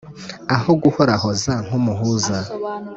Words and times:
aho 0.55 0.71
guhorahoza 0.83 1.53
nk' 1.65 1.75
umuhuza 1.79 2.37